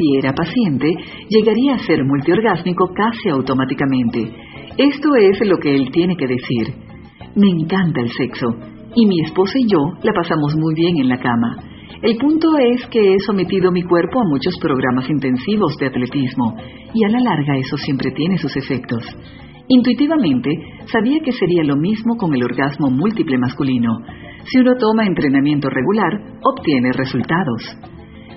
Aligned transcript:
si 0.00 0.16
era 0.16 0.32
paciente, 0.32 0.88
llegaría 1.28 1.74
a 1.74 1.78
ser 1.78 2.04
multiorgásmico 2.04 2.90
casi 2.94 3.28
automáticamente. 3.28 4.32
Esto 4.78 5.14
es 5.16 5.38
lo 5.46 5.58
que 5.58 5.74
él 5.74 5.90
tiene 5.92 6.16
que 6.16 6.26
decir. 6.26 6.74
Me 7.36 7.48
encanta 7.48 8.00
el 8.00 8.08
sexo, 8.08 8.48
y 8.96 9.06
mi 9.06 9.20
esposa 9.20 9.52
y 9.58 9.70
yo 9.70 9.78
la 10.02 10.12
pasamos 10.12 10.56
muy 10.56 10.74
bien 10.74 10.96
en 10.98 11.08
la 11.08 11.18
cama. 11.18 11.58
El 12.02 12.16
punto 12.16 12.48
es 12.72 12.86
que 12.86 13.14
he 13.14 13.18
sometido 13.20 13.70
mi 13.70 13.82
cuerpo 13.82 14.20
a 14.20 14.28
muchos 14.28 14.54
programas 14.58 15.08
intensivos 15.10 15.76
de 15.78 15.88
atletismo, 15.88 16.56
y 16.94 17.04
a 17.04 17.08
la 17.08 17.20
larga 17.20 17.58
eso 17.58 17.76
siempre 17.76 18.10
tiene 18.12 18.38
sus 18.38 18.56
efectos. 18.56 19.04
Intuitivamente, 19.68 20.50
sabía 20.90 21.20
que 21.22 21.32
sería 21.32 21.62
lo 21.62 21.76
mismo 21.76 22.16
con 22.16 22.34
el 22.34 22.42
orgasmo 22.42 22.90
múltiple 22.90 23.38
masculino. 23.38 23.98
Si 24.44 24.58
uno 24.58 24.72
toma 24.78 25.06
entrenamiento 25.06 25.68
regular, 25.68 26.38
obtiene 26.42 26.90
resultados. 26.92 27.76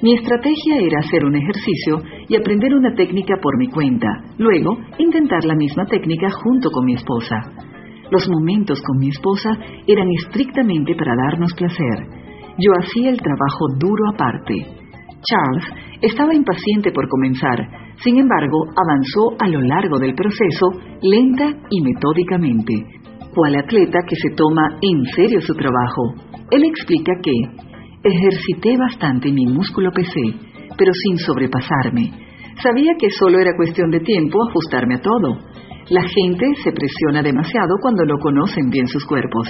Mi 0.03 0.15
estrategia 0.15 0.81
era 0.81 0.99
hacer 0.99 1.23
un 1.23 1.33
ejercicio 1.33 2.03
y 2.27 2.35
aprender 2.35 2.75
una 2.75 2.93
técnica 2.93 3.37
por 3.41 3.57
mi 3.57 3.69
cuenta, 3.69 4.09
luego 4.37 4.77
intentar 4.97 5.45
la 5.45 5.55
misma 5.55 5.85
técnica 5.85 6.27
junto 6.29 6.69
con 6.71 6.83
mi 6.83 6.95
esposa. 6.95 7.37
Los 8.11 8.27
momentos 8.27 8.81
con 8.81 8.97
mi 8.97 9.07
esposa 9.07 9.51
eran 9.87 10.09
estrictamente 10.19 10.93
para 10.95 11.15
darnos 11.15 11.53
placer. 11.53 12.03
Yo 12.59 12.73
hacía 12.81 13.11
el 13.11 13.21
trabajo 13.21 13.65
duro 13.79 14.03
aparte. 14.13 14.55
Charles 15.23 15.63
estaba 16.01 16.35
impaciente 16.35 16.91
por 16.91 17.07
comenzar, 17.07 17.65
sin 18.03 18.17
embargo, 18.17 18.57
avanzó 18.75 19.37
a 19.39 19.47
lo 19.47 19.61
largo 19.61 19.99
del 19.99 20.15
proceso 20.15 20.67
lenta 21.01 21.45
y 21.69 21.81
metódicamente, 21.81 22.73
cual 23.33 23.55
atleta 23.55 23.99
que 24.05 24.17
se 24.17 24.35
toma 24.35 24.79
en 24.81 25.05
serio 25.15 25.39
su 25.39 25.53
trabajo. 25.53 26.13
Él 26.51 26.65
explica 26.65 27.13
que 27.23 27.71
ejercité 28.03 28.75
bastante 28.77 29.31
mi 29.31 29.45
músculo 29.45 29.91
PC, 29.91 30.13
pero 30.77 30.91
sin 30.93 31.17
sobrepasarme. 31.17 32.11
Sabía 32.61 32.93
que 32.99 33.09
solo 33.09 33.39
era 33.39 33.55
cuestión 33.55 33.89
de 33.91 34.01
tiempo 34.01 34.37
ajustarme 34.49 34.95
a 34.95 35.01
todo. 35.01 35.39
La 35.89 36.03
gente 36.03 36.45
se 36.63 36.71
presiona 36.71 37.23
demasiado 37.23 37.75
cuando 37.81 38.05
no 38.05 38.17
conocen 38.19 38.69
bien 38.69 38.87
sus 38.87 39.05
cuerpos, 39.05 39.47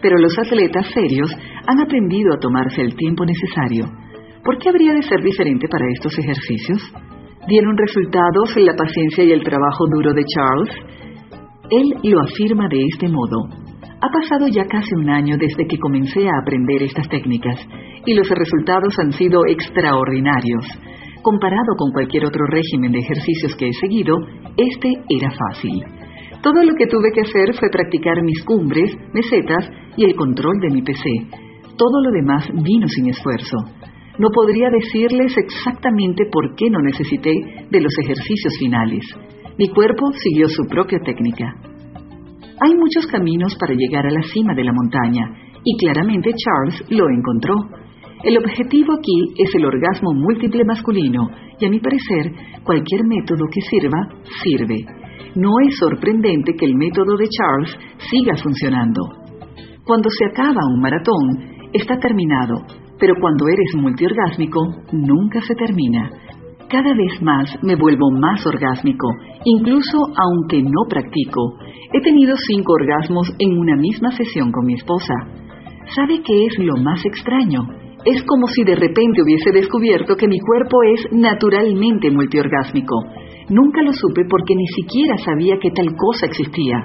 pero 0.00 0.18
los 0.18 0.36
atletas 0.38 0.86
serios 0.92 1.30
han 1.66 1.80
aprendido 1.80 2.34
a 2.34 2.38
tomarse 2.38 2.82
el 2.82 2.94
tiempo 2.96 3.24
necesario. 3.24 3.86
¿Por 4.44 4.58
qué 4.58 4.70
habría 4.70 4.92
de 4.92 5.02
ser 5.02 5.22
diferente 5.22 5.68
para 5.68 5.86
estos 5.94 6.18
ejercicios? 6.18 6.80
¿Dieron 7.46 7.76
resultados 7.76 8.56
en 8.56 8.66
la 8.66 8.74
paciencia 8.74 9.24
y 9.24 9.30
el 9.30 9.42
trabajo 9.42 9.84
duro 9.94 10.12
de 10.12 10.24
Charles? 10.24 10.74
Él 11.70 12.10
lo 12.10 12.20
afirma 12.20 12.68
de 12.68 12.84
este 12.92 13.08
modo. 13.08 13.61
Ha 14.02 14.10
pasado 14.10 14.48
ya 14.48 14.64
casi 14.66 14.96
un 14.96 15.08
año 15.08 15.36
desde 15.38 15.64
que 15.68 15.78
comencé 15.78 16.26
a 16.26 16.42
aprender 16.42 16.82
estas 16.82 17.08
técnicas 17.08 17.56
y 18.04 18.14
los 18.14 18.28
resultados 18.28 18.98
han 18.98 19.12
sido 19.12 19.46
extraordinarios. 19.46 20.66
Comparado 21.22 21.76
con 21.78 21.92
cualquier 21.92 22.26
otro 22.26 22.44
régimen 22.50 22.90
de 22.90 22.98
ejercicios 22.98 23.54
que 23.54 23.68
he 23.68 23.72
seguido, 23.74 24.16
este 24.56 24.90
era 25.08 25.30
fácil. 25.30 25.84
Todo 26.42 26.64
lo 26.64 26.74
que 26.74 26.88
tuve 26.88 27.12
que 27.14 27.20
hacer 27.20 27.54
fue 27.54 27.70
practicar 27.70 28.20
mis 28.24 28.42
cumbres, 28.44 28.90
mesetas 29.14 29.70
y 29.96 30.02
el 30.02 30.16
control 30.16 30.58
de 30.60 30.70
mi 30.70 30.82
PC. 30.82 31.08
Todo 31.78 32.02
lo 32.02 32.10
demás 32.10 32.48
vino 32.60 32.88
sin 32.88 33.08
esfuerzo. 33.08 33.56
No 34.18 34.30
podría 34.34 34.68
decirles 34.68 35.32
exactamente 35.38 36.24
por 36.26 36.56
qué 36.56 36.68
no 36.70 36.80
necesité 36.82 37.30
de 37.70 37.80
los 37.80 37.92
ejercicios 38.02 38.54
finales. 38.58 39.04
Mi 39.56 39.68
cuerpo 39.68 40.10
siguió 40.10 40.48
su 40.48 40.64
propia 40.64 40.98
técnica. 41.04 41.71
Hay 42.64 42.74
muchos 42.76 43.06
caminos 43.10 43.56
para 43.58 43.74
llegar 43.74 44.06
a 44.06 44.10
la 44.12 44.22
cima 44.32 44.54
de 44.54 44.62
la 44.62 44.72
montaña, 44.72 45.26
y 45.64 45.76
claramente 45.78 46.30
Charles 46.30 46.84
lo 46.90 47.08
encontró. 47.10 47.54
El 48.22 48.38
objetivo 48.38 48.92
aquí 48.92 49.34
es 49.36 49.52
el 49.56 49.64
orgasmo 49.64 50.14
múltiple 50.14 50.64
masculino, 50.64 51.28
y 51.58 51.66
a 51.66 51.68
mi 51.68 51.80
parecer, 51.80 52.30
cualquier 52.62 53.04
método 53.04 53.46
que 53.52 53.60
sirva, 53.62 53.98
sirve. 54.44 54.78
No 55.34 55.50
es 55.66 55.76
sorprendente 55.76 56.54
que 56.54 56.66
el 56.66 56.76
método 56.76 57.16
de 57.16 57.26
Charles 57.28 57.76
siga 57.98 58.36
funcionando. 58.36 59.00
Cuando 59.84 60.08
se 60.10 60.26
acaba 60.26 60.60
un 60.72 60.80
maratón, 60.80 61.68
está 61.72 61.98
terminado, 61.98 62.62
pero 63.00 63.14
cuando 63.20 63.48
eres 63.48 63.74
multiorgásmico, 63.74 64.60
nunca 64.92 65.40
se 65.40 65.56
termina. 65.56 66.10
Cada 66.68 66.94
vez 66.94 67.20
más 67.20 67.58
me 67.62 67.74
vuelvo 67.74 68.10
más 68.12 68.46
orgásmico, 68.46 69.08
incluso 69.44 69.98
aunque 70.16 70.62
no 70.62 70.88
practico. 70.88 71.58
He 71.94 72.00
tenido 72.00 72.34
cinco 72.48 72.72
orgasmos 72.72 73.28
en 73.38 73.58
una 73.58 73.76
misma 73.76 74.10
sesión 74.16 74.50
con 74.50 74.64
mi 74.64 74.74
esposa. 74.74 75.12
¿Sabe 75.94 76.22
qué 76.24 76.46
es 76.46 76.58
lo 76.58 76.82
más 76.82 77.04
extraño? 77.04 77.60
Es 78.06 78.22
como 78.24 78.46
si 78.46 78.64
de 78.64 78.74
repente 78.74 79.22
hubiese 79.22 79.50
descubierto 79.52 80.16
que 80.16 80.26
mi 80.26 80.40
cuerpo 80.40 80.78
es 80.94 81.12
naturalmente 81.12 82.10
multiorgásmico. 82.10 82.96
Nunca 83.50 83.82
lo 83.82 83.92
supe 83.92 84.22
porque 84.28 84.54
ni 84.56 84.66
siquiera 84.68 85.18
sabía 85.18 85.58
que 85.60 85.70
tal 85.70 85.94
cosa 85.94 86.26
existía. 86.26 86.78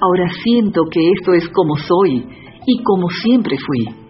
Ahora 0.00 0.28
siento 0.42 0.82
que 0.90 1.00
esto 1.12 1.32
es 1.32 1.48
como 1.50 1.76
soy 1.76 2.26
y 2.66 2.82
como 2.82 3.08
siempre 3.08 3.56
fui. 3.56 4.09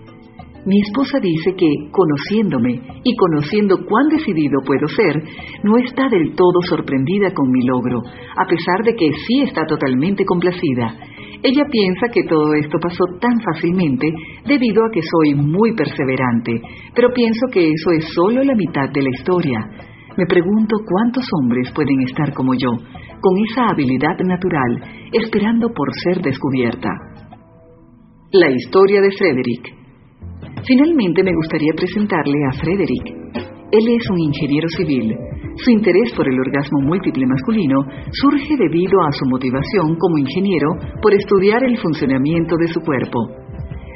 Mi 0.67 0.79
esposa 0.83 1.19
dice 1.23 1.55
que, 1.57 1.67
conociéndome 1.91 3.01
y 3.03 3.17
conociendo 3.17 3.79
cuán 3.87 4.09
decidido 4.09 4.61
puedo 4.67 4.87
ser, 4.89 5.17
no 5.65 5.79
está 5.79 6.09
del 6.11 6.35
todo 6.35 6.61
sorprendida 6.69 7.33
con 7.33 7.51
mi 7.51 7.65
logro, 7.67 8.03
a 8.03 8.45
pesar 8.45 8.85
de 8.85 8.95
que 8.95 9.09
sí 9.27 9.43
está 9.43 9.65
totalmente 9.65 10.25
complacida. 10.27 10.97
Ella 11.43 11.65
piensa 11.71 12.09
que 12.13 12.25
todo 12.25 12.53
esto 12.53 12.79
pasó 12.79 13.05
tan 13.19 13.41
fácilmente 13.41 14.13
debido 14.47 14.85
a 14.85 14.91
que 14.93 15.01
soy 15.01 15.35
muy 15.35 15.75
perseverante, 15.75 16.61
pero 16.95 17.09
pienso 17.15 17.47
que 17.51 17.71
eso 17.71 17.93
es 17.93 18.05
solo 18.13 18.45
la 18.45 18.55
mitad 18.55 18.91
de 18.93 19.03
la 19.03 19.09
historia. 19.09 19.59
Me 20.19 20.27
pregunto 20.27 20.77
cuántos 20.85 21.25
hombres 21.41 21.73
pueden 21.75 22.03
estar 22.03 22.35
como 22.35 22.53
yo, 22.53 22.69
con 22.69 23.35
esa 23.49 23.69
habilidad 23.71 24.19
natural, 24.19 25.09
esperando 25.13 25.71
por 25.73 25.89
ser 26.05 26.21
descubierta. 26.21 26.91
La 28.33 28.51
historia 28.51 29.01
de 29.01 29.11
Frederick. 29.17 29.80
Finalmente 30.67 31.23
me 31.25 31.35
gustaría 31.35 31.73
presentarle 31.75 32.37
a 32.49 32.53
Frederick. 32.53 33.07
Él 33.73 33.85
es 33.97 34.11
un 34.11 34.19
ingeniero 34.19 34.69
civil. 34.77 35.17
Su 35.57 35.71
interés 35.71 36.13
por 36.15 36.29
el 36.29 36.39
orgasmo 36.39 36.81
múltiple 36.83 37.27
masculino 37.27 37.81
surge 38.13 38.57
debido 38.59 39.01
a 39.01 39.13
su 39.13 39.25
motivación 39.31 39.97
como 39.97 40.19
ingeniero 40.19 40.69
por 41.01 41.15
estudiar 41.15 41.65
el 41.65 41.79
funcionamiento 41.79 42.57
de 42.57 42.69
su 42.69 42.81
cuerpo. 42.81 43.19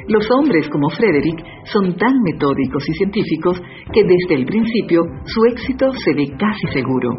Los 0.07 0.25
hombres 0.31 0.69
como 0.69 0.89
Frederick 0.89 1.43
son 1.65 1.95
tan 1.97 2.13
metódicos 2.23 2.83
y 2.89 2.93
científicos 2.93 3.61
que 3.91 4.03
desde 4.03 4.35
el 4.35 4.45
principio 4.45 5.01
su 5.25 5.45
éxito 5.51 5.91
se 5.91 6.13
ve 6.13 6.27
casi 6.37 6.67
seguro. 6.73 7.09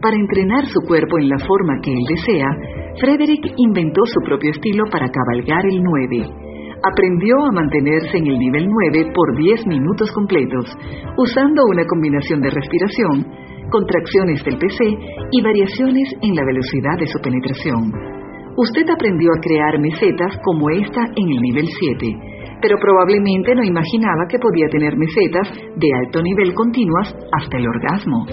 Para 0.00 0.16
entrenar 0.16 0.66
su 0.66 0.80
cuerpo 0.86 1.18
en 1.18 1.28
la 1.28 1.38
forma 1.38 1.78
que 1.82 1.92
él 1.92 2.04
desea, 2.08 2.48
Frederick 3.00 3.54
inventó 3.56 4.02
su 4.06 4.20
propio 4.24 4.50
estilo 4.50 4.84
para 4.90 5.08
cabalgar 5.08 5.64
el 5.66 5.82
9 5.82 6.51
aprendió 6.82 7.36
a 7.46 7.52
mantenerse 7.52 8.18
en 8.18 8.26
el 8.26 8.38
nivel 8.38 8.66
9 8.68 9.12
por 9.14 9.36
10 9.36 9.66
minutos 9.66 10.10
completos, 10.12 10.66
usando 11.16 11.62
una 11.70 11.84
combinación 11.86 12.40
de 12.40 12.50
respiración, 12.50 13.26
contracciones 13.70 14.44
del 14.44 14.58
PC 14.58 14.84
y 15.30 15.42
variaciones 15.42 16.08
en 16.20 16.34
la 16.34 16.44
velocidad 16.44 16.98
de 16.98 17.06
su 17.06 17.18
penetración. 17.20 17.92
Usted 18.56 18.84
aprendió 18.90 19.30
a 19.32 19.40
crear 19.40 19.80
mesetas 19.80 20.36
como 20.44 20.68
esta 20.70 21.00
en 21.16 21.28
el 21.30 21.40
nivel 21.40 21.66
7, 21.66 22.58
pero 22.60 22.76
probablemente 22.78 23.54
no 23.54 23.64
imaginaba 23.64 24.28
que 24.28 24.38
podía 24.38 24.68
tener 24.68 24.94
mesetas 24.96 25.48
de 25.76 25.88
alto 26.04 26.22
nivel 26.22 26.52
continuas 26.52 27.16
hasta 27.32 27.56
el 27.56 27.66
orgasmo. 27.66 28.26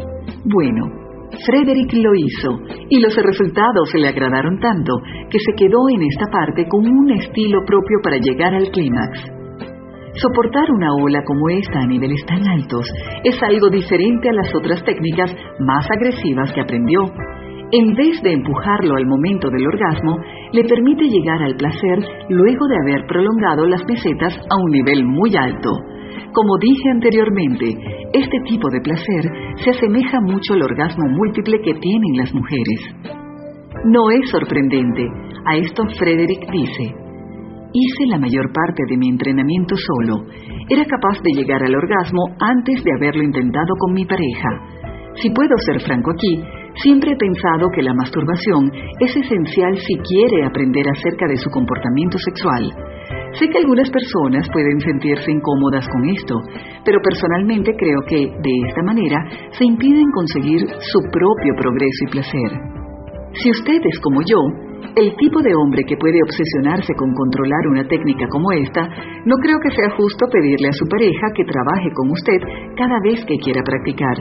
Bueno, 0.44 0.99
Frederick 1.46 1.94
lo 1.94 2.12
hizo 2.16 2.60
y 2.90 3.00
los 3.00 3.16
resultados 3.16 3.94
le 3.94 4.08
agradaron 4.08 4.60
tanto 4.60 4.94
que 5.30 5.40
se 5.40 5.54
quedó 5.56 5.90
en 5.90 6.02
esta 6.02 6.26
parte 6.32 6.68
con 6.68 6.86
un 6.86 7.12
estilo 7.12 7.64
propio 7.66 7.98
para 8.04 8.18
llegar 8.18 8.54
al 8.54 8.70
clímax. 8.72 9.40
Soportar 10.16 10.72
una 10.72 10.92
ola 10.96 11.24
como 11.24 11.50
esta 11.50 11.80
a 11.80 11.86
niveles 11.86 12.26
tan 12.26 12.46
altos 12.48 12.86
es 13.24 13.42
algo 13.44 13.70
diferente 13.70 14.30
a 14.30 14.34
las 14.34 14.54
otras 14.56 14.84
técnicas 14.84 15.34
más 15.60 15.86
agresivas 15.90 16.52
que 16.52 16.62
aprendió. 16.62 17.02
En 17.72 17.94
vez 17.94 18.20
de 18.24 18.34
empujarlo 18.34 18.96
al 18.96 19.06
momento 19.06 19.50
del 19.52 19.68
orgasmo, 19.68 20.18
le 20.52 20.64
permite 20.64 21.06
llegar 21.06 21.44
al 21.44 21.56
placer 21.56 22.00
luego 22.30 22.68
de 22.68 22.78
haber 22.84 23.06
prolongado 23.06 23.68
las 23.68 23.86
mesetas 23.88 24.34
a 24.50 24.56
un 24.58 24.72
nivel 24.72 25.06
muy 25.06 25.36
alto. 25.38 25.70
Como 26.34 26.58
dije 26.60 26.90
anteriormente, 26.92 27.66
este 28.14 28.38
tipo 28.46 28.70
de 28.70 28.82
placer 28.82 29.24
se 29.64 29.70
asemeja 29.72 30.20
mucho 30.22 30.54
al 30.54 30.64
orgasmo 30.64 31.10
múltiple 31.10 31.60
que 31.64 31.74
tienen 31.74 32.18
las 32.18 32.34
mujeres. 32.34 33.20
No 33.86 34.12
es 34.12 34.30
sorprendente, 34.30 35.08
a 35.46 35.58
esto 35.58 35.84
Frederick 35.98 36.50
dice, 36.52 36.94
hice 37.74 38.06
la 38.08 38.18
mayor 38.18 38.52
parte 38.52 38.84
de 38.90 38.98
mi 38.98 39.10
entrenamiento 39.10 39.76
solo, 39.76 40.26
era 40.70 40.86
capaz 40.86 41.22
de 41.24 41.34
llegar 41.34 41.64
al 41.64 41.76
orgasmo 41.76 42.22
antes 42.40 42.84
de 42.84 42.92
haberlo 42.98 43.24
intentado 43.24 43.74
con 43.80 43.94
mi 43.94 44.06
pareja. 44.06 44.50
Si 45.16 45.30
puedo 45.32 45.56
ser 45.66 45.82
franco 45.82 46.12
aquí, 46.12 46.44
siempre 46.82 47.12
he 47.12 47.18
pensado 47.18 47.70
que 47.74 47.82
la 47.82 47.94
masturbación 47.94 48.72
es 49.00 49.16
esencial 49.16 49.78
si 49.78 49.96
quiere 49.98 50.46
aprender 50.46 50.86
acerca 50.90 51.28
de 51.28 51.38
su 51.38 51.50
comportamiento 51.50 52.18
sexual. 52.20 52.70
Sé 53.34 53.48
que 53.48 53.60
algunas 53.60 53.90
personas 53.92 54.48
pueden 54.52 54.80
sentirse 54.80 55.32
incómodas 55.32 55.88
con 55.88 56.10
esto, 56.10 56.36
pero 56.84 57.00
personalmente 57.04 57.76
creo 57.78 58.02
que 58.08 58.26
de 58.26 58.54
esta 58.68 58.82
manera 58.82 59.18
se 59.52 59.66
impiden 59.66 60.10
conseguir 60.12 60.66
su 60.80 61.00
propio 61.12 61.54
progreso 61.56 62.02
y 62.08 62.12
placer. 62.12 62.52
Si 63.34 63.52
usted 63.52 63.82
es 63.86 64.00
como 64.00 64.22
yo, 64.26 64.42
el 64.96 65.16
tipo 65.16 65.42
de 65.42 65.54
hombre 65.54 65.84
que 65.86 65.98
puede 65.98 66.18
obsesionarse 66.24 66.94
con 66.96 67.14
controlar 67.14 67.68
una 67.70 67.88
técnica 67.88 68.26
como 68.30 68.52
esta, 68.52 68.82
no 69.26 69.36
creo 69.38 69.60
que 69.62 69.76
sea 69.76 69.92
justo 69.96 70.26
pedirle 70.32 70.70
a 70.70 70.74
su 70.74 70.86
pareja 70.88 71.28
que 71.36 71.46
trabaje 71.46 71.90
con 71.94 72.10
usted 72.10 72.40
cada 72.76 72.98
vez 73.04 73.24
que 73.26 73.38
quiera 73.38 73.62
practicar. 73.64 74.18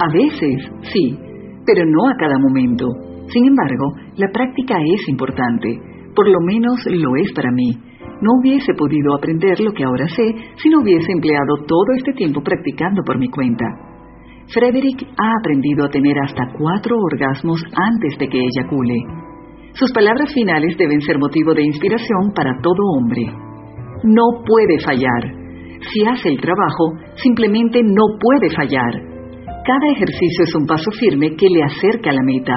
A 0.00 0.08
veces, 0.12 0.70
sí, 0.92 1.16
pero 1.64 1.86
no 1.86 2.08
a 2.08 2.16
cada 2.18 2.38
momento. 2.38 2.86
Sin 3.28 3.46
embargo, 3.46 3.94
la 4.16 4.28
práctica 4.32 4.74
es 4.82 5.08
importante, 5.08 5.78
por 6.14 6.28
lo 6.28 6.40
menos 6.40 6.78
lo 6.86 7.16
es 7.16 7.32
para 7.34 7.50
mí. 7.50 7.72
No 8.20 8.30
hubiese 8.40 8.72
podido 8.74 9.14
aprender 9.14 9.60
lo 9.60 9.72
que 9.72 9.84
ahora 9.84 10.06
sé 10.08 10.24
si 10.56 10.68
no 10.68 10.80
hubiese 10.80 11.12
empleado 11.12 11.64
todo 11.66 11.92
este 11.96 12.12
tiempo 12.12 12.42
practicando 12.42 13.02
por 13.04 13.18
mi 13.18 13.28
cuenta. 13.28 13.64
Frederick 14.52 15.06
ha 15.16 15.30
aprendido 15.40 15.84
a 15.84 15.88
tener 15.88 16.16
hasta 16.18 16.52
cuatro 16.58 16.96
orgasmos 16.96 17.60
antes 17.74 18.18
de 18.18 18.28
que 18.28 18.38
eyacule. 18.38 18.96
Sus 19.72 19.90
palabras 19.92 20.32
finales 20.32 20.76
deben 20.78 21.00
ser 21.00 21.18
motivo 21.18 21.54
de 21.54 21.64
inspiración 21.64 22.32
para 22.34 22.52
todo 22.62 22.78
hombre. 22.96 23.24
No 24.04 24.44
puede 24.46 24.78
fallar. 24.84 25.32
Si 25.92 26.06
hace 26.06 26.28
el 26.28 26.40
trabajo, 26.40 26.92
simplemente 27.16 27.82
no 27.82 28.04
puede 28.20 28.54
fallar. 28.54 28.92
Cada 29.64 29.86
ejercicio 29.92 30.44
es 30.44 30.54
un 30.54 30.66
paso 30.66 30.90
firme 30.92 31.34
que 31.36 31.48
le 31.48 31.62
acerca 31.64 32.10
a 32.10 32.12
la 32.12 32.22
meta. 32.22 32.54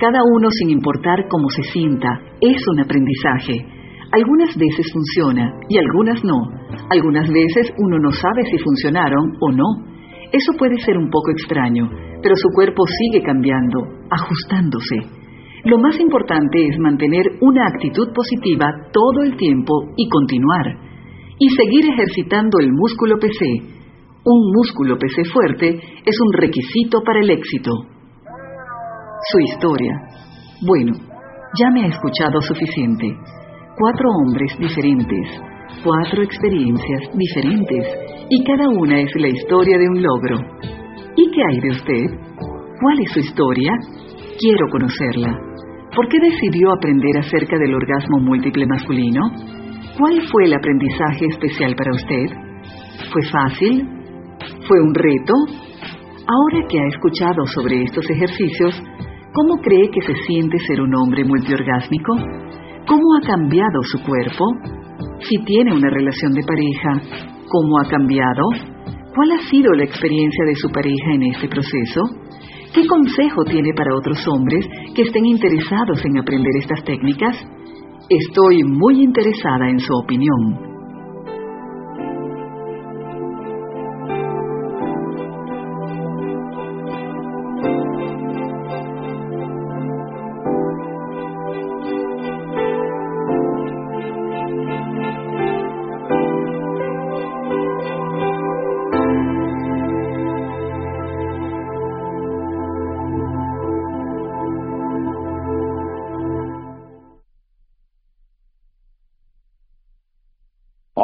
Cada 0.00 0.20
uno 0.24 0.48
sin 0.58 0.70
importar 0.70 1.28
cómo 1.28 1.50
se 1.50 1.62
sienta, 1.74 2.08
es 2.40 2.56
un 2.72 2.80
aprendizaje. 2.80 3.66
Algunas 4.12 4.56
veces 4.56 4.86
funciona 4.90 5.52
y 5.68 5.76
algunas 5.76 6.24
no. 6.24 6.40
Algunas 6.88 7.28
veces 7.28 7.70
uno 7.76 7.98
no 7.98 8.10
sabe 8.10 8.42
si 8.50 8.56
funcionaron 8.64 9.36
o 9.38 9.52
no. 9.52 9.68
Eso 10.32 10.52
puede 10.58 10.78
ser 10.78 10.96
un 10.96 11.10
poco 11.10 11.32
extraño, 11.32 11.90
pero 12.22 12.34
su 12.34 12.48
cuerpo 12.54 12.82
sigue 12.86 13.22
cambiando, 13.22 13.78
ajustándose. 14.10 14.96
Lo 15.64 15.76
más 15.76 16.00
importante 16.00 16.66
es 16.66 16.78
mantener 16.78 17.26
una 17.42 17.66
actitud 17.66 18.08
positiva 18.14 18.72
todo 18.90 19.22
el 19.22 19.36
tiempo 19.36 19.74
y 19.98 20.08
continuar. 20.08 20.80
Y 21.38 21.48
seguir 21.50 21.92
ejercitando 21.92 22.58
el 22.58 22.72
músculo 22.72 23.16
PC. 23.20 23.44
Un 24.24 24.52
músculo 24.56 24.96
PC 24.96 25.24
fuerte 25.30 25.68
es 26.06 26.16
un 26.24 26.32
requisito 26.40 27.02
para 27.04 27.20
el 27.20 27.28
éxito. 27.28 27.99
Su 29.28 29.38
historia. 29.38 29.92
Bueno, 30.66 30.92
ya 31.58 31.70
me 31.70 31.84
ha 31.84 31.88
escuchado 31.88 32.40
suficiente. 32.40 33.06
Cuatro 33.76 34.08
hombres 34.08 34.50
diferentes, 34.58 35.28
cuatro 35.84 36.22
experiencias 36.22 37.02
diferentes, 37.14 37.86
y 38.30 38.42
cada 38.44 38.66
una 38.70 38.98
es 38.98 39.10
la 39.16 39.28
historia 39.28 39.76
de 39.76 39.88
un 39.88 40.02
logro. 40.02 40.38
¿Y 41.16 41.30
qué 41.32 41.42
hay 41.44 41.60
de 41.60 41.68
usted? 41.68 42.04
¿Cuál 42.80 43.00
es 43.00 43.12
su 43.12 43.20
historia? 43.20 43.72
Quiero 44.38 44.66
conocerla. 44.70 45.38
¿Por 45.94 46.08
qué 46.08 46.18
decidió 46.18 46.72
aprender 46.72 47.18
acerca 47.18 47.58
del 47.58 47.74
orgasmo 47.74 48.20
múltiple 48.20 48.66
masculino? 48.66 49.20
¿Cuál 49.98 50.22
fue 50.32 50.44
el 50.44 50.54
aprendizaje 50.54 51.26
especial 51.26 51.74
para 51.76 51.92
usted? 51.92 52.26
¿Fue 53.12 53.22
fácil? 53.30 53.86
¿Fue 54.66 54.80
un 54.80 54.94
reto? 54.94 55.34
Ahora 56.26 56.66
que 56.68 56.78
ha 56.78 56.86
escuchado 56.86 57.44
sobre 57.54 57.82
estos 57.82 58.08
ejercicios, 58.08 58.82
¿cómo 59.32 59.56
cree 59.62 59.90
que 59.90 60.00
se 60.02 60.14
siente 60.26 60.58
ser 60.58 60.80
un 60.80 60.94
hombre 60.94 61.24
multiorgásmico? 61.24 62.14
¿Cómo 62.86 63.04
ha 63.16 63.26
cambiado 63.26 63.82
su 63.82 64.02
cuerpo? 64.02 64.44
Si 65.20 65.36
tiene 65.44 65.74
una 65.74 65.90
relación 65.90 66.32
de 66.32 66.42
pareja, 66.42 67.22
¿cómo 67.48 67.78
ha 67.78 67.88
cambiado? 67.88 68.42
¿Cuál 69.14 69.32
ha 69.32 69.50
sido 69.50 69.72
la 69.74 69.84
experiencia 69.84 70.44
de 70.46 70.54
su 70.56 70.68
pareja 70.70 71.12
en 71.14 71.22
este 71.34 71.48
proceso? 71.48 72.02
¿Qué 72.72 72.86
consejo 72.86 73.44
tiene 73.44 73.72
para 73.76 73.94
otros 73.96 74.18
hombres 74.28 74.64
que 74.94 75.02
estén 75.02 75.26
interesados 75.26 76.04
en 76.04 76.18
aprender 76.18 76.52
estas 76.58 76.84
técnicas? 76.84 77.36
Estoy 78.08 78.62
muy 78.64 79.02
interesada 79.02 79.68
en 79.68 79.78
su 79.80 79.92
opinión. 79.94 80.69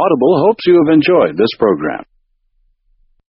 Audible 0.06 0.38
hopes 0.46 0.62
you 0.66 0.80
have 0.84 0.94
enjoyed 0.94 1.36
this 1.36 1.50
program. 1.58 2.04